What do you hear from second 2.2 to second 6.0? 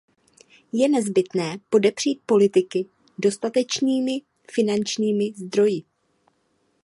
politiky dostatečnými finančními zdroji.